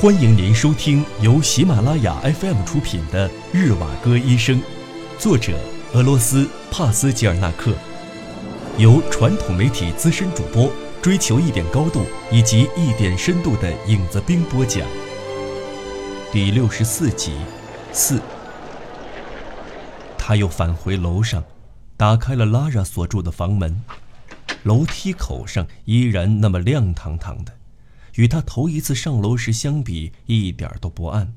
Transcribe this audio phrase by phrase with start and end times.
[0.00, 4.58] 欢迎您收听由喜马拉雅 FM 出品的《日瓦戈医生》，
[5.18, 5.52] 作者
[5.92, 7.74] 俄罗斯帕斯吉尔纳克，
[8.78, 14.88] 由传统媒体资深主播追求一点高度以及一点深度的影子兵播讲。
[16.32, 17.34] 第六十四集，
[17.92, 18.22] 四。
[20.16, 21.44] 他又返回楼上，
[21.98, 23.82] 打开了拉拉所住的房门，
[24.62, 27.52] 楼梯口上依然那么亮堂堂的。
[28.20, 31.32] 与他头一次上楼时相比，一点都不暗。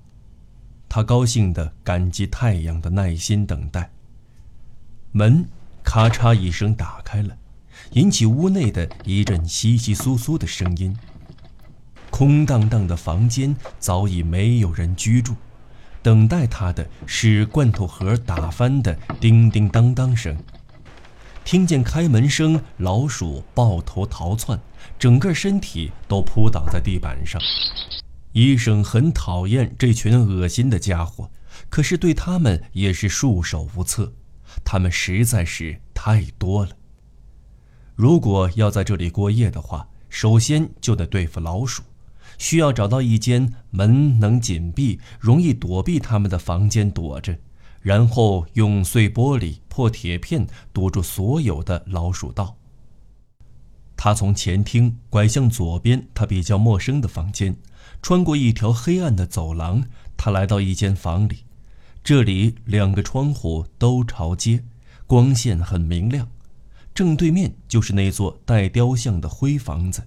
[0.89, 3.89] 他高兴地感激太阳的耐心等待。
[5.13, 5.47] 门
[5.81, 7.37] 咔嚓一声打开了，
[7.91, 10.93] 引起屋内的一阵窸窸窣窣的声音。
[12.09, 15.35] 空荡荡的房间早已没有人居住，
[16.01, 20.37] 等待他的是罐头盒打翻的叮叮当当声。
[21.45, 24.59] 听见开门声，老鼠抱头逃窜，
[24.97, 27.41] 整个身体都扑倒在地板上。
[28.31, 31.29] 医生很讨厌这群恶心的家伙，
[31.69, 34.13] 可是对他们也是束手无策，
[34.63, 36.71] 他们实在是太多了。
[37.95, 41.83] 如果要在这里过夜的话，首先就得对付老鼠，
[42.39, 47.37] 需要找到一间门能紧闭、容易躲避他们的房间躲着。
[47.81, 52.55] 然后用碎玻璃、破铁片堵住所有的老鼠道。
[54.03, 57.55] 他从前厅拐向左边，他比较陌生的房间，
[58.01, 59.85] 穿过一条黑暗的走廊，
[60.17, 61.45] 他来到一间房里。
[62.03, 64.65] 这里两个窗户都朝街，
[65.07, 66.27] 光线很明亮。
[66.93, 70.05] 正对面就是那座带雕像的灰房子。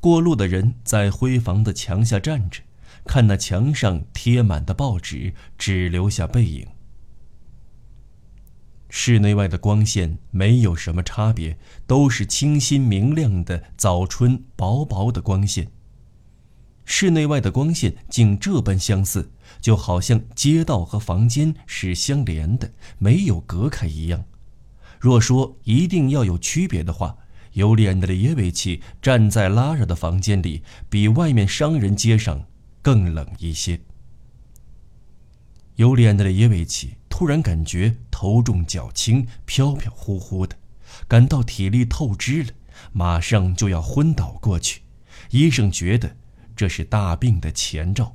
[0.00, 2.62] 过路的人在灰房的墙下站着，
[3.04, 6.66] 看那墙上贴满的报纸，只留下背影。
[8.88, 15.70] 室内外的光线没有什么差别，都是清新明亮的早春薄薄的光线。
[16.84, 24.24] 室内外的光线竟这般相似，就好像街道和房间是相连的，没有隔开一样。
[24.98, 27.18] 若说一定要有区别的话，
[27.52, 32.46] 尤里安德烈耶维奇站在拉热的房间里，比外面商人街上
[32.80, 33.80] 更冷一些。
[35.76, 36.97] 尤里安德烈耶维奇。
[37.18, 40.56] 突然感觉头重脚轻、飘飘忽忽的，
[41.08, 42.50] 感到体力透支了，
[42.92, 44.82] 马上就要昏倒过去。
[45.30, 46.14] 医生觉得
[46.54, 48.14] 这是大病的前兆。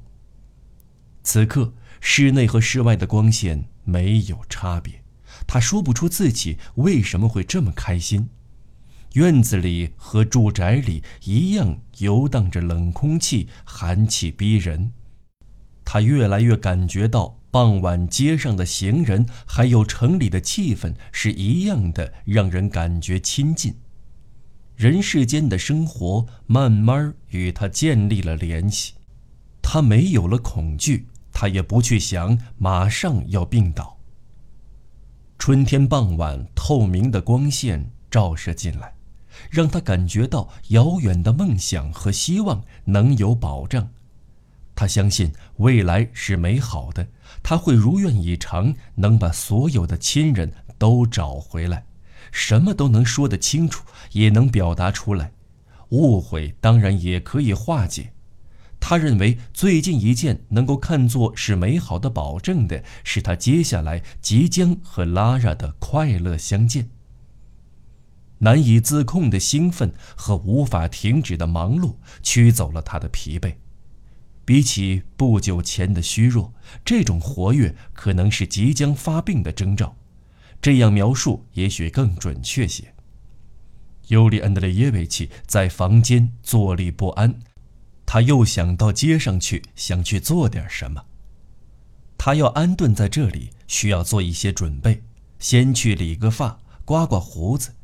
[1.22, 5.04] 此刻室内和室外的光线没有差别，
[5.46, 8.30] 他说不出自己为什么会这么开心。
[9.16, 14.94] 院子里和住宅里一样游荡着冷空气，寒气逼人。
[15.84, 17.43] 他越来越感觉到。
[17.54, 23.76] 傍晚，街上的行人还有城里的气氛是一样的，让人感觉亲近。
[24.76, 28.96] 人世间的生活慢慢与他建立了联系，
[29.62, 34.00] 他没有了恐惧，他也不去想马上要病倒。
[35.38, 38.96] 春天傍晚，透明的光线照射进来，
[39.52, 43.92] 让他感觉到遥远的梦想和希望能有保障。
[44.76, 47.08] 他相信未来是美好的，
[47.44, 51.86] 他会如愿以偿，能把所有的亲人都找回来，
[52.32, 55.32] 什么都能说得清楚，也能表达出来，
[55.90, 58.14] 误会当然也可以化解。
[58.80, 66.90] 他认为最近一件能够看作是美好的保证的，是他接下来即将和拉拉的快乐相见。
[68.40, 73.56] 难以自控的兴奋和无法停止的忙碌驱走了他的疲惫。
[74.46, 79.96] 比起不久前的虚弱，这种活跃可能是即将发病的征兆。
[80.62, 82.94] 这样描述也许更准确些。
[84.08, 87.40] 尤里安德烈耶维奇在房间坐立不安，
[88.06, 91.06] 他又想到街上去，想去做点什么。
[92.18, 95.04] 他要安顿在这里，需要做一些准备，
[95.40, 97.76] 先去理个发，刮刮胡子。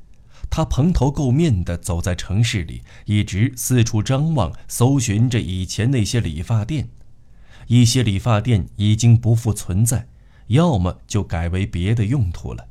[0.49, 6.89] 他蓬头垢面地走在城市里，一直四处张望，搜寻着以前那些理发店。
[7.67, 10.07] 一些理发店已经不复存在，
[10.47, 12.67] 要么就改为别的用途了。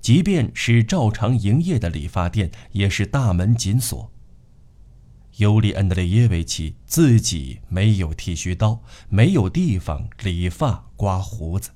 [0.00, 4.10] 即便是照常营业的理发店，也是大门紧锁。
[5.36, 11.70] 尤里安德烈耶维奇自己没有剃须刀，没有地方理发刮胡子。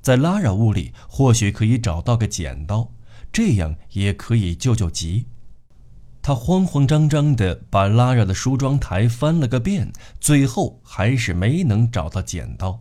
[0.00, 2.92] 在拉拉屋里，或许可以找到个剪刀。
[3.32, 5.26] 这样也可以救救急。
[6.20, 12.80] 他慌慌张张地把拉热的梳妆台翻了个遍，最后还是没能找到剪刀。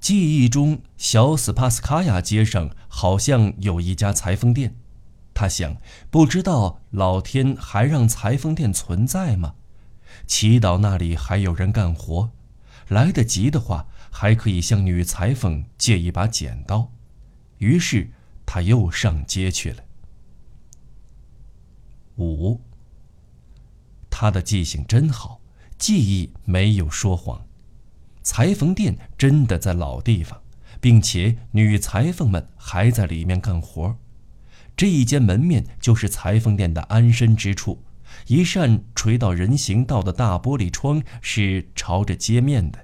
[0.00, 4.74] 记忆中，小斯帕斯卡亚街上好像有一家裁缝店。
[5.32, 5.76] 他想，
[6.10, 9.54] 不知道老天还让裁缝店存在吗？
[10.26, 12.30] 祈祷那里还有人干活，
[12.88, 16.92] 来得及的话，还可以向女裁缝借一把剪刀。
[17.58, 18.10] 于是
[18.54, 19.82] 他又上街去了。
[22.18, 22.60] 五，
[24.08, 25.40] 他的记性真好，
[25.76, 27.44] 记忆没有说谎。
[28.22, 30.40] 裁缝店真的在老地方，
[30.80, 33.96] 并且女裁缝们还在里面干活。
[34.76, 37.82] 这一间门面就是裁缝店的安身之处。
[38.28, 42.83] 一扇垂到人行道的大玻璃窗是朝着街面的，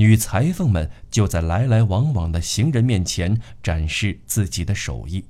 [0.00, 5.26] 女裁缝们就在来来往往的行人面前展示自己的手艺。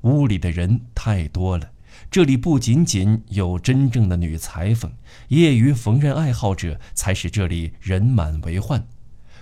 [0.00, 1.70] 屋里的人太多了，
[2.10, 4.92] 这里不仅仅有真正的女裁缝，
[5.28, 8.84] 业余缝纫爱好者才使这里人满为患。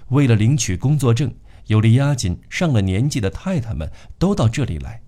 [0.08, 1.32] 为了领取工作证，
[1.68, 5.00] 有了押金、上了年纪的太太们都到这里来。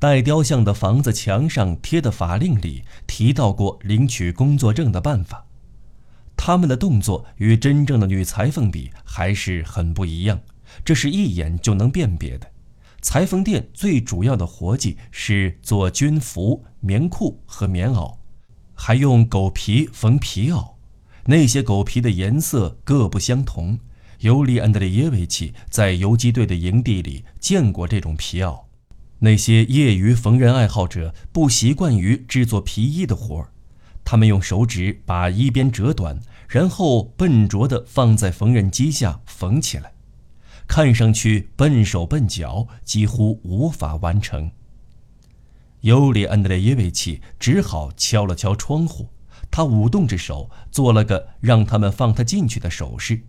[0.00, 5.46] 带雕像的房子墙上贴的法令里提到过领取工作证的办法，
[6.36, 10.40] 他们的动作与真正的女裁缝比还是很不一样，
[10.84, 12.50] 这是一眼就能辨别的。
[13.00, 18.16] 裁缝店最主要的活计是做军服、棉裤和棉袄，
[18.74, 20.72] 还用狗皮缝皮袄，
[21.26, 23.78] 那些狗皮的颜色各不相同。
[24.20, 28.62] 尤里安德烈耶维奇在游击队的营地里见过这种皮袄。
[29.18, 33.52] 那些业余缝纫爱好者不习惯于制作皮衣的活儿，
[34.04, 39.92] 他们用手指把衣边折短，然后笨拙地放在缝纫机下缝起来，
[40.68, 44.50] 看上去笨手笨脚，几乎无法完成。
[45.80, 49.08] 尤里安德烈耶维奇只好敲了敲窗户，
[49.50, 53.22] 他舞动着手，做了个让他们放他进去的手势。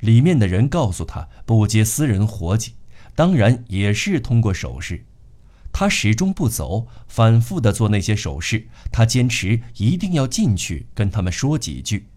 [0.00, 2.74] 里面的人告诉他不接私人活计。
[3.16, 5.04] 当然也是通过手势，
[5.78, 8.66] 他始终不走，反复地做那些手势。
[8.90, 12.08] 他坚持一定要进去跟他们说几句，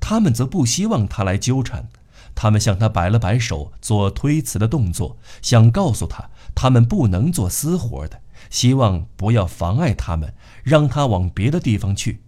[0.00, 1.88] 他们则不希望他来纠缠。
[2.34, 8.20] 他们向他摆了摆手，做推辞的动作，想告诉他他们不能做私活的，
[8.50, 10.34] 希望不要妨碍他们，
[10.64, 12.20] 让他往别的地方去。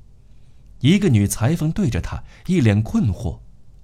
[0.78, 3.40] 一个女裁缝对着他，一脸困惑。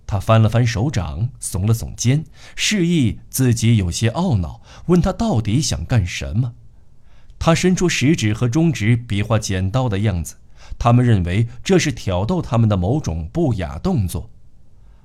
[0.06, 6.52] 他翻了翻手掌，耸了耸肩，示意自己有些懊恼，问他到底想干什么。
[7.44, 10.36] 他伸出食指和中指比划剪刀的样子，
[10.78, 14.30] 他们认为这是挑逗他们的某种不雅动作。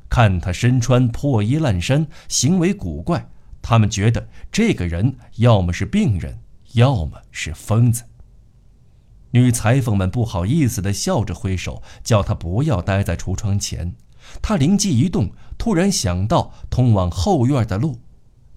[0.08, 3.28] 看他身穿破衣烂衫，行为古怪，
[3.64, 6.38] 他们觉得这个人要么是病人，
[6.74, 8.04] 要么是疯子。
[9.32, 13.96] 女裁缝们不好意思地笑着挥手，叫他不要待在橱窗前。
[14.44, 17.98] 他灵机一动，突然想到通往后院的路。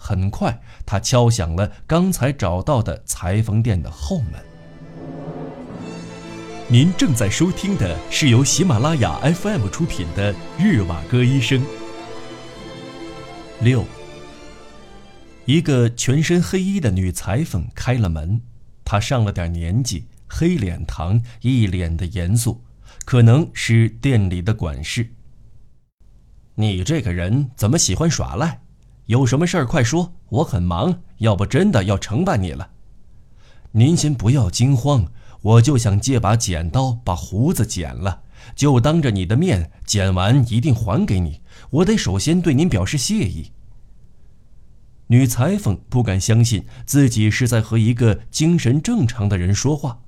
[0.03, 4.43] 很快，他敲响了刚才找到的裁缝店的后门。
[6.69, 11.61] 您正在收听的是由喜马拉雅 FM 出品的《日瓦戈医生》。
[13.61, 13.85] 六，
[15.45, 18.41] 一个全身黑衣的女裁缝开了门。
[18.83, 22.65] 她上了点年纪，黑脸膛，一脸的严肃，
[23.05, 25.13] 可能是店里的管事。
[26.55, 28.63] 你这个人怎么喜欢耍赖？
[29.11, 32.71] 有什么事儿快说，我很忙，要不真的要惩办你了。
[33.73, 35.11] 您先不要惊慌，
[35.43, 38.23] 我就想借把剪刀把胡子剪了，
[38.55, 41.41] 就当着你的面剪完一定还给你。
[41.71, 43.51] 我得首先对您表示谢意。
[45.09, 49.99] 女裁缝不敢相信自己是在和一个精神正常的人说话，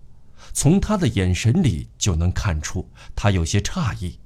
[0.53, 4.21] 从她的眼神里就能看出她有些诧异。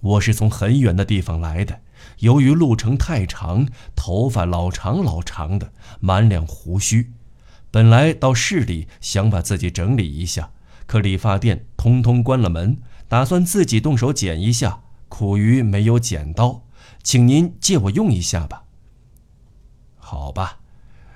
[0.00, 1.80] 我是从很远的地方来的，
[2.18, 7.12] 由于路程太长，头发老长老长的，满脸胡须。
[7.70, 10.50] 本来到市里想把自己整理一下，
[10.86, 16.62] 可理发店通通关了门，打算自己动手剪一下，苦于没有剪刀，
[17.02, 18.64] 请您借我用一下吧。
[19.96, 20.60] 好吧，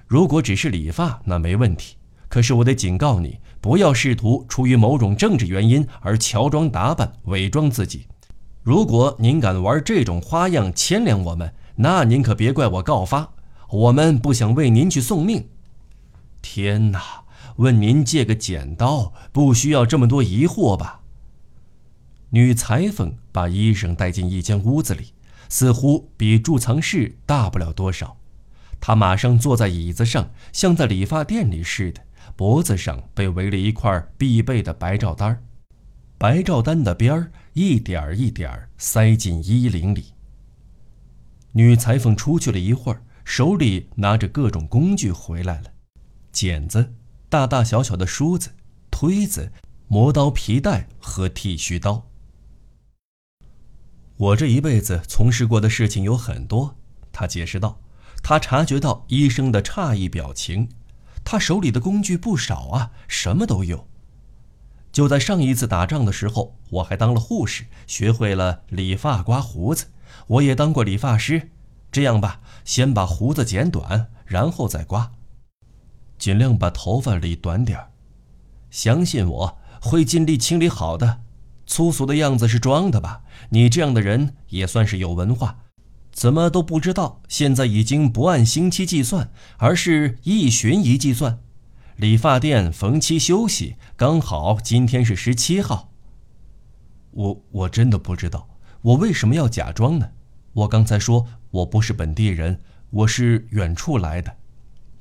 [0.06, 1.96] 如果只是理发，那没问题。
[2.28, 8.06] 可是我得警告你，不要试图出于某种政治原因而乔装打扮、伪装自己。
[8.62, 13.32] 如果您敢玩这种花样牵连我们，那您可别怪我告发。
[13.70, 15.48] 我们不想为您去送命。
[16.40, 17.24] 天哪！
[17.56, 21.00] 问您借个剪刀，不需要这么多疑惑吧？
[22.30, 25.12] 女裁缝把医生带进一间屋子里，
[25.48, 28.16] 似乎比贮藏室大不了多少。
[28.80, 32.00] 她马上坐在椅子上，像在理发店里似的，
[32.36, 35.42] 脖子上被围了一块必备的白照单
[36.22, 37.32] 白照单的边儿。
[37.54, 40.12] 一点儿一点儿塞进衣领里。
[41.50, 45.72] 女裁缝出去了一会儿，手里拿着各种工具回来了：
[46.30, 46.94] 剪子、
[47.28, 48.50] 大大小小的梳子、
[48.88, 49.50] 推子、
[49.88, 52.06] 磨刀皮带和剃须刀。
[54.16, 56.76] 我这一辈子从事过的事情有很多，
[57.10, 57.80] 他解释道。
[58.22, 60.68] 他察觉到医生的诧异表情，
[61.24, 63.88] 他手里的工具不少啊，什么都有。
[64.92, 69.86] 就在上一次打仗的时候，我还当了护士，学会了理发刮胡子。
[70.26, 71.50] 我也当过理发师。
[71.90, 75.12] 这样吧，先把胡子剪短，然后再刮，
[76.18, 77.78] 尽量把头发理短点。
[78.70, 81.20] 相信我会尽力清理好的。
[81.66, 83.22] 粗俗的样子是装的吧？
[83.50, 85.58] 你这样的人也算是有文化，
[86.12, 91.38] 怎么都不知道现在已经不按星期计算，而是一旬一计算。
[91.96, 95.90] 理发店逢期休息，刚好今天是十七号。
[97.10, 98.48] 我我真的不知道，
[98.80, 100.10] 我为什么要假装呢？
[100.54, 102.58] 我刚才说我不是本地人，
[102.90, 104.34] 我是远处来的。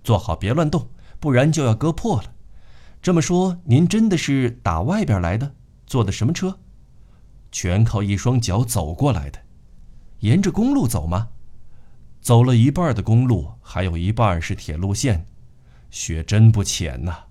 [0.04, 2.34] 坐好，别乱动，不然就要割破了。
[3.02, 5.56] 这么说，您真的是打外边来的？
[5.88, 6.60] 坐的什么车？
[7.52, 9.40] 全靠一双脚走过来的。
[10.20, 11.30] 沿着公路走吗？
[12.20, 15.26] 走了一半的公路，还有一半是铁路线。
[15.92, 17.26] 雪真不浅呐，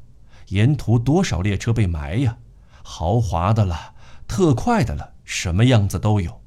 [0.49, 2.39] 沿途多少列车被埋呀！
[2.83, 3.95] 豪华的了，
[4.29, 6.41] 特快的了，什么样子都有。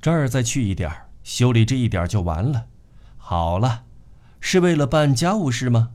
[0.00, 2.66] 这儿再去一点儿，修理这一点就完了。
[3.16, 3.84] 好了，
[4.40, 5.90] 是为了办家务事吗？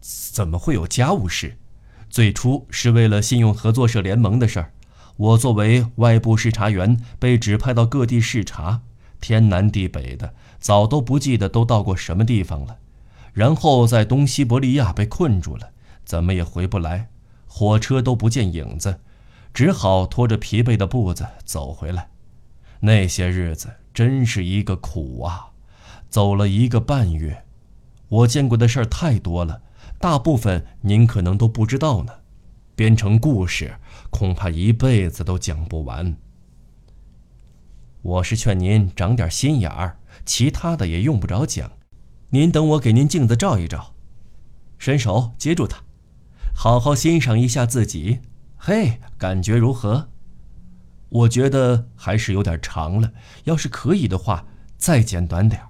[0.00, 1.58] 怎么会有家务事？
[2.10, 4.72] 最初是为了信用合作社联盟的事儿。
[5.16, 8.82] 我作为外部视察员，被指派到各地视察，
[9.20, 12.78] 天南地北的，早都不记得都到过什么地方了。
[13.36, 15.70] 然后在东西伯利亚被困住了，
[16.06, 17.10] 怎么也回不来，
[17.46, 19.00] 火车都不见影子，
[19.52, 22.08] 只好拖着疲惫的步子走回来。
[22.80, 25.50] 那些日子真是一个苦啊！
[26.08, 27.44] 走了一个半月，
[28.08, 29.60] 我见过的事儿太多了，
[30.00, 32.12] 大部分您可能都不知道呢。
[32.74, 33.76] 编成故事，
[34.08, 36.16] 恐怕一辈子都讲不完。
[38.00, 41.70] 我是劝您长点心眼儿，其他的也用不着讲。
[42.30, 43.94] 您等我给您镜子照一照，
[44.78, 45.84] 伸手接住它，
[46.52, 48.20] 好好欣赏一下自己。
[48.56, 50.08] 嘿，感觉如何？
[51.08, 53.12] 我觉得还是有点长了，
[53.44, 54.44] 要是可以的话，
[54.76, 55.62] 再剪短点，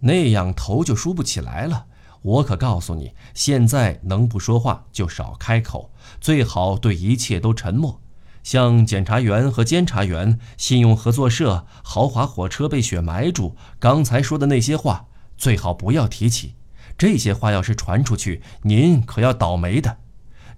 [0.00, 1.86] 那样头就梳不起来了。
[2.20, 5.90] 我可告诉你，现在能不说话就少开口，
[6.20, 8.02] 最好对一切都沉默。
[8.42, 15.06] 像检察员和监察员、信用合作社、豪华火车被雪埋住，刚才说的那些话。
[15.36, 16.54] 最好不要提起
[16.96, 19.98] 这些话，要是传出去，您可要倒霉的。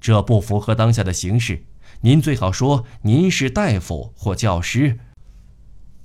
[0.00, 1.64] 这不符合当下的形势。
[2.02, 4.99] 您最好说您是大夫或教师。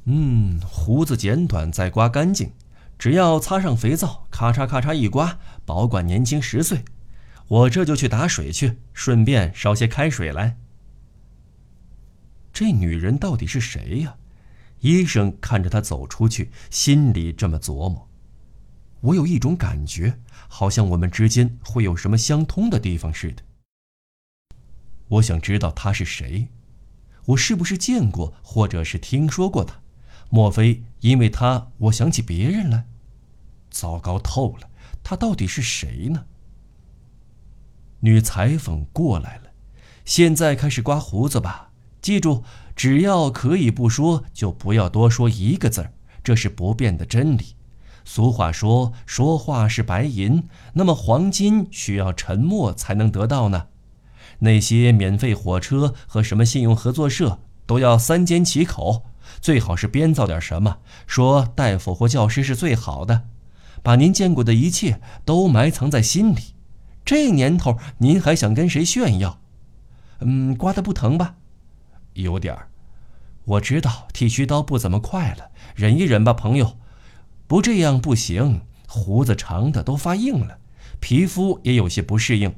[0.06, 2.54] 嗯，胡子剪短再刮干净，
[2.98, 6.84] 只要擦上肥皂，咔嚓咔嚓一刮，保管年轻十岁。
[7.48, 10.58] 我这就去打水去，顺便烧些开水来。
[12.54, 14.16] 这女人到底是谁呀？
[14.80, 18.08] 医生看着她走出去，心里这么琢磨。
[19.02, 23.44] 我有一种感觉，好像我们之间会有什么相通的地方似的。
[25.08, 26.48] 我想知道他是谁，
[27.26, 29.82] 我是不是见过，或者是听说过他？
[30.30, 32.86] 莫非因为他，我想起别人来？
[33.70, 34.70] 糟糕透了，
[35.04, 36.26] 他到底是谁呢？
[38.02, 39.52] 女裁缝过来了，
[40.06, 41.72] 现在开始刮胡子吧。
[42.02, 42.44] 记住，
[42.76, 45.94] 只要可以不说，就不要多说一个字儿，
[46.24, 47.56] 这是不变的真理。
[48.04, 50.44] 俗话说：“说话是白银。”
[50.74, 53.68] 那么黄金需要沉默才能得到呢？
[54.40, 59.04] 那些免费火车和什么信用合作社都要三缄其口，
[59.40, 63.28] 最好是编造点什么，说大夫或教师是最好的，
[63.84, 66.56] 把您见过的一切都埋藏在心里。
[67.06, 69.40] 这年头，您还想跟谁炫耀？
[70.20, 71.36] 嗯，刮的不疼吧？
[72.14, 72.70] 有点儿。
[73.46, 76.78] 我知道剃须刀不怎么快了，忍一忍吧，朋友。
[77.52, 80.60] 不这样不行，胡子长的都发硬了，
[81.02, 82.56] 皮肤也有些不适应。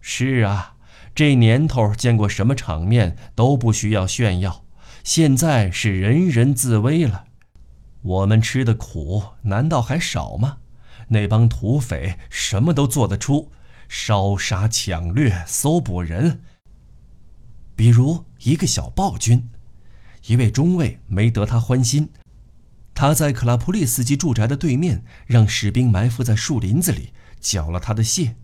[0.00, 0.76] 是啊，
[1.12, 4.64] 这年头见过什么场面都不需要炫耀，
[5.02, 7.24] 现在是人人自危了。
[8.02, 10.58] 我们吃的苦难道还少吗？
[11.08, 13.50] 那帮土匪什么都做得出，
[13.88, 16.42] 烧杀抢掠、搜捕人。
[17.74, 19.50] 比如一个小暴君，
[20.28, 22.08] 一位中尉没得他欢心。
[22.96, 28.36] 他在克拉普利斯基住宅的对面，让士兵埋伏在树林子里，缴了他的械。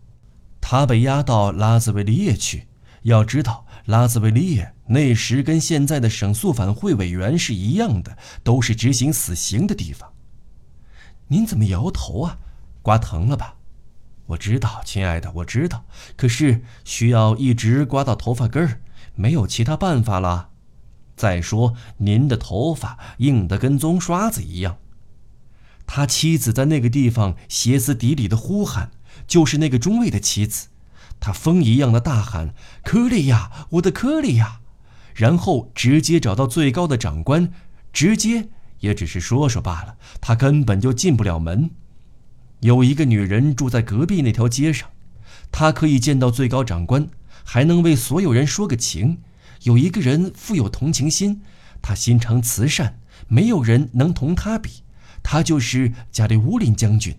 [0.61, 2.69] 他被押到拉兹维利叶去。
[3.05, 10.13] 要知道，拉兹维利叶那时跟现在的省肃反会委员是一样的，都是执行死刑的地方。
[11.29, 12.39] 您怎么摇头啊？
[12.83, 13.55] 刮疼了吧？
[14.27, 15.87] 我知道，亲爱的，我知道。
[16.15, 18.83] 可是需要一直刮到头发根儿，
[19.15, 20.51] 没有其他办法了。
[21.23, 24.79] 再说，您的头发硬得跟棕刷子一样。
[25.87, 28.91] 他妻子在那个地方歇斯底里的呼喊，
[29.29, 30.67] 就是那个中尉的妻子。
[31.21, 34.62] 他风一样的大喊：“科利亚，我的科利亚！”
[35.14, 37.52] 然后直接找到最高的长官，
[37.93, 38.49] 直接
[38.81, 41.71] 也只是说说罢了，他根本就进不了门。
[42.62, 44.88] 有一个女人住在隔壁那条街上，
[45.52, 47.09] 她可以见到最高长官，
[47.45, 49.19] 还能为所有人说个情。
[49.62, 51.42] 有一个人富有同情心，
[51.81, 54.83] 他心肠慈善，没有人能同他比。
[55.23, 57.16] 他就是加里乌林将军，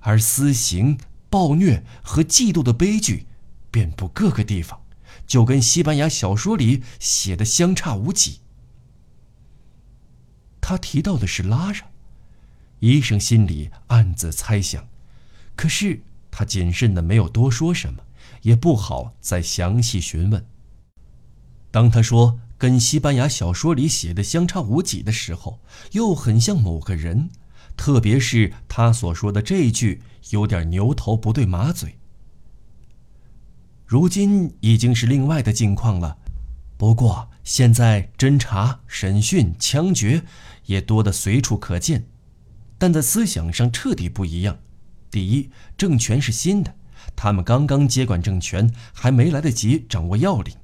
[0.00, 0.98] 而私刑、
[1.30, 3.26] 暴虐和嫉妒的悲剧
[3.70, 4.82] 遍布各个地方，
[5.26, 8.40] 就跟西班牙小说里写的相差无几。
[10.60, 11.90] 他提到的是拉拉，
[12.80, 14.86] 医生心里暗自猜想，
[15.56, 18.04] 可是他谨慎的没有多说什么，
[18.42, 20.44] 也不好再详细询问。
[21.72, 22.38] 当他说。
[22.62, 25.58] 跟西班牙小说里写的相差无几的时候，
[25.90, 27.28] 又很像某个人，
[27.76, 30.00] 特别是他所说的这句，
[30.30, 31.98] 有点牛头不对马嘴。
[33.84, 36.18] 如今已经是另外的境况了，
[36.76, 40.22] 不过现在侦查、审讯、枪决
[40.66, 42.06] 也多得随处可见，
[42.78, 44.56] 但在思想上彻底不一样。
[45.10, 46.72] 第一，政权是新的，
[47.16, 50.54] 他们刚刚接管政权，还没来得及掌握要领；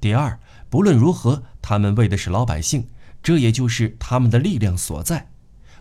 [0.00, 0.38] 第二。
[0.70, 2.88] 不论如何，他们为的是老百姓，
[3.22, 5.30] 这也就是他们的力量所在。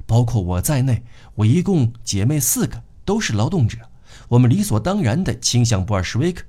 [0.06, 1.04] 包括我在内，
[1.36, 3.78] 我一共姐妹四个，都是劳动者。
[4.30, 6.46] 我们理所当然地倾向布尔什维克。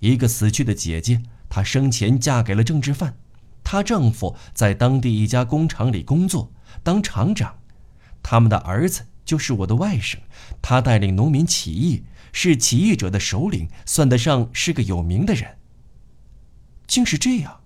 [0.00, 3.16] 一个死去的姐姐，她生前嫁给了政治犯，
[3.64, 6.52] 她丈夫在当地一家工厂里工作，
[6.82, 7.54] 当厂长。
[8.22, 10.16] 他们的儿子就是我的外甥，
[10.60, 15.56] 他带领农民起义，是起义者的首领，算得上是个有名的人。
[16.90, 17.60] 竟是这样。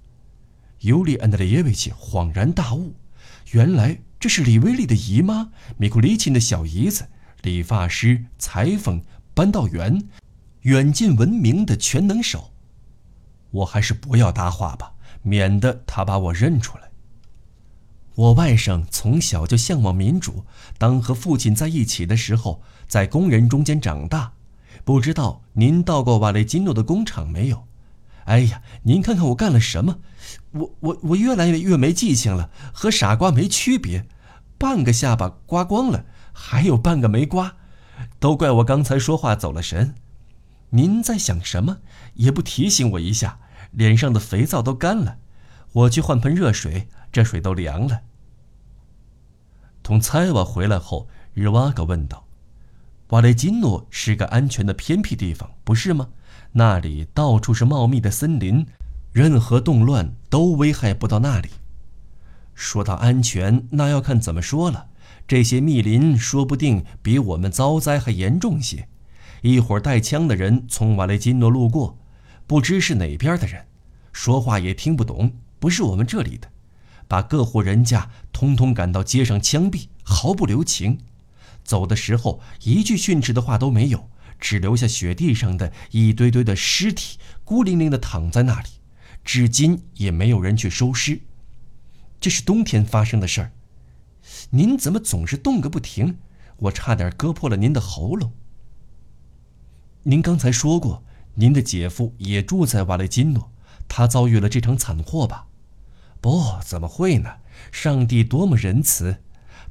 [0.81, 2.95] 尤里安德烈耶维奇恍然大悟，
[3.53, 7.09] 原来这是李威利的姨妈，米库里钦的小姨子，
[7.41, 10.07] 理发师、裁缝、扳道员，
[10.61, 12.53] 远近闻名的全能手。
[13.51, 16.91] 我还是不要搭话吧，免得他把我认出来。
[18.17, 20.45] 我外甥从小就向往民主，
[20.77, 24.35] 当和父亲在一起的时候，在工人中间长大。
[24.85, 27.67] 不知道您到过瓦雷金诺的工厂没有？
[28.25, 29.99] 哎呀，您看看我干了什么！
[30.53, 34.07] 我我我越来越越没记性了，和傻瓜没区别。
[34.57, 37.57] 半个下巴刮光了，还有半个没刮，
[38.19, 39.95] 都怪我刚才说话走了神。
[40.71, 41.79] 您在想什么？
[42.15, 43.39] 也不提醒我一下，
[43.73, 45.19] 脸上的肥皂都干了。
[45.73, 48.01] 我去换盆热水，这水都凉了。
[49.83, 52.27] 从猜瓦回来后，日瓦格问道
[53.11, 56.09] ：“瓦雷金诺是个安全的偏僻地方，不是吗？”
[56.57, 58.65] 那里到处是茂密的森林，
[59.13, 61.49] 任何动乱都危害不到那里。
[62.55, 64.87] 说到安全，那要看怎么说了。
[65.27, 68.87] 这些密林说不定比我们遭灾还严重些。
[69.43, 71.99] 一伙带枪的人从瓦雷金诺路过，
[72.47, 73.67] 不知是哪边的人，
[74.13, 76.49] 说话也听不懂，不是我们这里的，
[77.09, 81.01] 把各户人家通通赶到街上枪毙，毫不留情。
[81.65, 84.09] 走的时候一句训斥的话都没有。
[84.45, 88.69] 只留下雪地上的一堆堆的尸体，孤零零地躺在那里，
[89.25, 91.23] 至今也没有人去收尸。
[92.21, 93.53] 这是冬天发生的事儿。
[94.51, 96.19] 您怎么总是动个不停？
[96.59, 98.35] 我差点割破了您的喉咙。
[100.03, 101.03] 您刚才说过，
[101.37, 103.51] 您的姐夫也住在瓦雷金诺，
[103.89, 105.47] 他遭遇了这场惨祸吧？
[106.21, 107.37] 不，怎么会呢？
[107.73, 109.23] 上帝多么仁慈！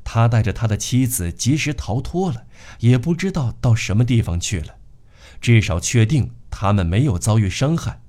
[0.04, 2.48] 他带着他的妻子及时逃脱了，
[2.80, 4.76] 也不知道到什么地方去了。
[5.42, 8.02] 至少确定他们没有遭遇伤害。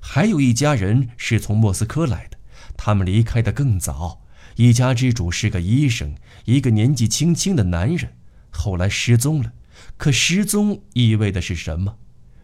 [0.00, 2.36] 还有一家人是从莫斯科来的，
[2.76, 4.22] 他们离开的更早。
[4.56, 6.14] 一家之主是个医生，
[6.44, 8.12] 一个年纪轻轻的男人，
[8.50, 9.52] 后来失踪了。
[9.96, 11.96] 可失踪意味的是什么？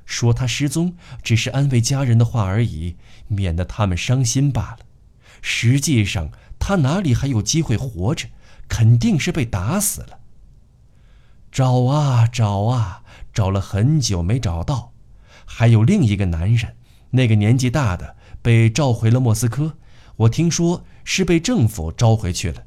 [0.06, 2.96] 说他失踪只是安慰家人的话而已，
[3.28, 4.78] 免得他们伤心罢了。
[5.42, 8.28] 实际上，他哪里还有机会活着？
[8.68, 10.19] 肯定是被打死了。
[11.50, 14.92] 找啊找啊，找了很久没找到。
[15.44, 16.76] 还有另一个男人，
[17.10, 19.74] 那个年纪大的被召回了莫斯科。
[20.16, 22.62] 我听说是被政府召回去了。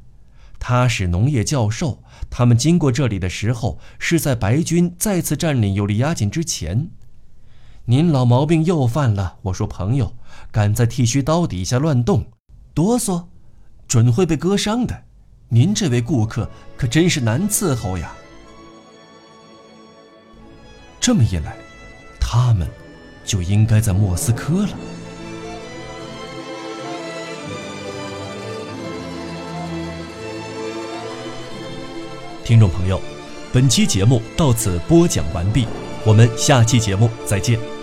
[0.58, 2.02] 他是农业教授。
[2.30, 6.90] 他们经过这里的时候，是在白军再次占领尤利亚锦之前。
[7.86, 9.36] 您老毛病又犯了。
[9.42, 10.14] 我说朋友，
[10.50, 12.26] 敢在剃须刀底下乱动，
[12.74, 13.26] 哆嗦，
[13.86, 15.04] 准会被割伤的。
[15.48, 18.12] 您这位顾客可真是难伺候呀！
[21.04, 21.54] 这么一来，
[22.18, 22.66] 他们
[23.26, 24.70] 就应该在莫斯科了。
[32.42, 32.98] 听众朋友，
[33.52, 35.66] 本期节目到此播讲完毕，
[36.06, 37.73] 我们下期节目再见。